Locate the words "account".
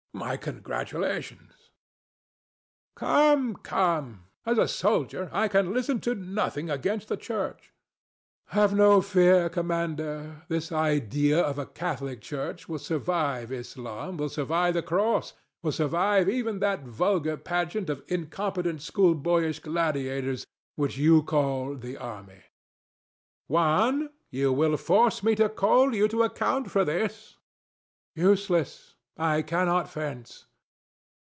26.23-26.69